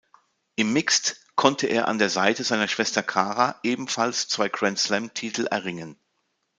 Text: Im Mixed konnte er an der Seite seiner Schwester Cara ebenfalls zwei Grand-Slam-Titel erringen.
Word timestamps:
Im 0.55 0.73
Mixed 0.73 1.21
konnte 1.35 1.67
er 1.67 1.87
an 1.87 1.99
der 1.99 2.09
Seite 2.09 2.43
seiner 2.43 2.67
Schwester 2.67 3.03
Cara 3.03 3.59
ebenfalls 3.61 4.27
zwei 4.27 4.49
Grand-Slam-Titel 4.49 5.45
erringen. 5.45 5.95